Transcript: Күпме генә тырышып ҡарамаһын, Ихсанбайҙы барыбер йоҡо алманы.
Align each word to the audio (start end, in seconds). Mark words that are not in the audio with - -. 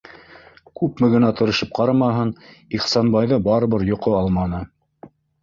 Күпме 0.79 1.09
генә 1.15 1.29
тырышып 1.41 1.75
ҡарамаһын, 1.79 2.31
Ихсанбайҙы 2.79 3.39
барыбер 3.51 3.87
йоҡо 3.93 4.17
алманы. 4.23 4.65